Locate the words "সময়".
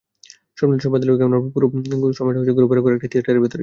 2.19-2.33